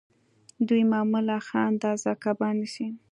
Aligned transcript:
دوی 0.67 0.83
معمولاً 0.91 1.37
ښه 1.47 1.59
اندازه 1.71 2.11
کبان 2.23 2.53
نیسي 2.61 2.87